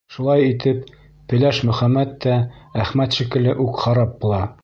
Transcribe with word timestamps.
Шулай 0.13 0.45
итеп, 0.51 0.79
Пеләш 1.33 1.59
Мөхәммәт 1.69 2.17
тә 2.25 2.39
Әхмәт 2.85 3.19
шикелле 3.21 3.57
үк 3.67 3.81
харап 3.85 4.21
була. 4.25 4.45